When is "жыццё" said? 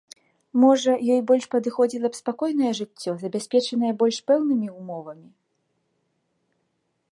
2.79-3.11